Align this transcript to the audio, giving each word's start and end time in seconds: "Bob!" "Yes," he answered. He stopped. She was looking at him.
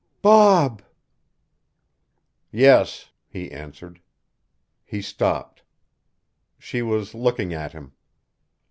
"Bob!" 0.23 0.81
"Yes," 2.51 3.11
he 3.27 3.51
answered. 3.51 4.01
He 4.83 4.99
stopped. 4.99 5.61
She 6.57 6.81
was 6.81 7.13
looking 7.13 7.53
at 7.53 7.73
him. 7.73 7.91